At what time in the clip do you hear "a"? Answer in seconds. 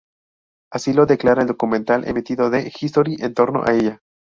3.65-3.71